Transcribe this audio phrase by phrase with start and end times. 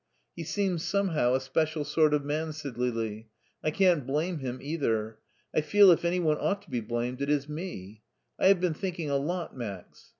[0.35, 3.27] He seems somehow a special sort of man/* Said Lili;
[3.63, 5.19] I can't blame him either.
[5.53, 8.01] I feel if any one ought to be blamed it is me.
[8.39, 10.09] I have been thinking a lot, Max.